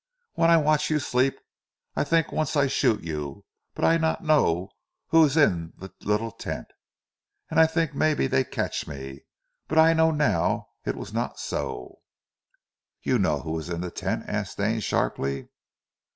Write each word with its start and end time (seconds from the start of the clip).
When 0.33 0.49
I 0.49 0.57
watch 0.57 0.89
you 0.89 0.97
sleep, 0.97 1.35
I 1.95 2.03
tink 2.03 2.31
once 2.33 2.55
I 2.55 2.65
shoot 2.65 3.03
you; 3.03 3.45
but 3.75 3.85
I 3.85 3.97
not 3.99 4.23
know 4.23 4.69
who 5.09 5.27
ees 5.27 5.37
in 5.37 5.73
zee 5.79 5.89
leetle 6.03 6.31
tent, 6.31 6.65
an' 7.51 7.59
I 7.59 7.67
tink 7.67 7.93
maybe 7.93 8.27
dey 8.27 8.43
catch 8.43 8.87
me, 8.87 9.25
but 9.67 9.77
I 9.77 9.93
know 9.93 10.09
now 10.09 10.69
eet 10.87 10.95
vas 10.95 11.13
not 11.13 11.37
so." 11.37 11.99
"You 13.03 13.19
know 13.19 13.41
who 13.41 13.51
was 13.51 13.69
in 13.69 13.81
the 13.81 13.91
tent?" 13.91 14.23
asked 14.27 14.53
Stane 14.53 14.79
sharply. 14.79 15.49